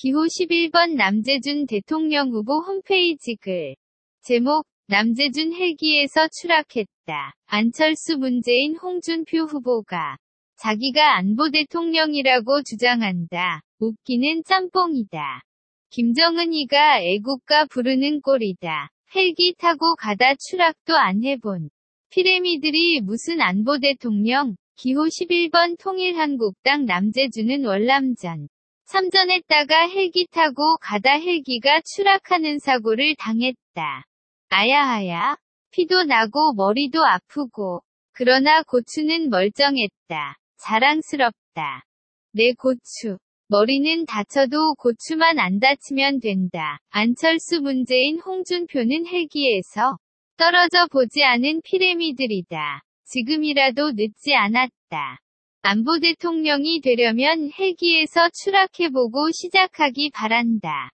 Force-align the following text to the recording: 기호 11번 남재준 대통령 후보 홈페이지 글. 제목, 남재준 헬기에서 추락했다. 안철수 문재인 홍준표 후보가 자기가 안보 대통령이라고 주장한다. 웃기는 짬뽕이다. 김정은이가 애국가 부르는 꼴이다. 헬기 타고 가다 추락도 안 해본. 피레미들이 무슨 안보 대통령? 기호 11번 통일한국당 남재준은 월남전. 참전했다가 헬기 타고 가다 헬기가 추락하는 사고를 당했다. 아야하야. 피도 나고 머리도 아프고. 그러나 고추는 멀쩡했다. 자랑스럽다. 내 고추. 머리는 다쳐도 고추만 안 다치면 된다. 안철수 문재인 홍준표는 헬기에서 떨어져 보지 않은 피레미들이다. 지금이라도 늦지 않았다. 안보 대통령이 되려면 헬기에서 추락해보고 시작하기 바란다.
기호 0.00 0.26
11번 0.26 0.94
남재준 0.94 1.66
대통령 1.66 2.30
후보 2.30 2.60
홈페이지 2.60 3.34
글. 3.34 3.74
제목, 4.22 4.64
남재준 4.86 5.52
헬기에서 5.52 6.28
추락했다. 6.28 7.34
안철수 7.46 8.16
문재인 8.16 8.76
홍준표 8.76 9.38
후보가 9.38 10.18
자기가 10.56 11.16
안보 11.16 11.50
대통령이라고 11.50 12.62
주장한다. 12.62 13.62
웃기는 13.80 14.44
짬뽕이다. 14.44 15.42
김정은이가 15.90 17.02
애국가 17.02 17.64
부르는 17.64 18.20
꼴이다. 18.20 18.92
헬기 19.16 19.56
타고 19.58 19.96
가다 19.96 20.36
추락도 20.36 20.96
안 20.96 21.24
해본. 21.24 21.70
피레미들이 22.10 23.00
무슨 23.00 23.40
안보 23.40 23.80
대통령? 23.80 24.54
기호 24.76 25.06
11번 25.06 25.76
통일한국당 25.76 26.84
남재준은 26.84 27.64
월남전. 27.64 28.48
참전했다가 28.88 29.88
헬기 29.88 30.26
타고 30.30 30.78
가다 30.80 31.18
헬기가 31.18 31.82
추락하는 31.82 32.58
사고를 32.58 33.16
당했다. 33.18 34.06
아야하야. 34.48 35.36
피도 35.72 36.04
나고 36.04 36.54
머리도 36.54 37.04
아프고. 37.04 37.82
그러나 38.12 38.62
고추는 38.62 39.28
멀쩡했다. 39.28 40.38
자랑스럽다. 40.56 41.84
내 42.32 42.54
고추. 42.54 43.18
머리는 43.48 44.06
다쳐도 44.06 44.76
고추만 44.76 45.38
안 45.38 45.58
다치면 45.60 46.20
된다. 46.20 46.78
안철수 46.88 47.60
문재인 47.60 48.18
홍준표는 48.20 49.06
헬기에서 49.06 49.98
떨어져 50.38 50.86
보지 50.90 51.24
않은 51.24 51.60
피레미들이다. 51.62 52.82
지금이라도 53.04 53.92
늦지 53.92 54.34
않았다. 54.34 55.20
안보 55.62 55.98
대통령이 55.98 56.80
되려면 56.80 57.50
헬기에서 57.58 58.28
추락해보고 58.32 59.32
시작하기 59.32 60.10
바란다. 60.10 60.90